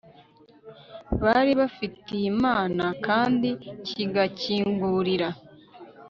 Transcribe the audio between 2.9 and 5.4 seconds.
kandi kigakingurira